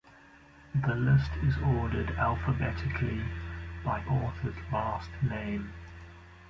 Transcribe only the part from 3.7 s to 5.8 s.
by author's last name.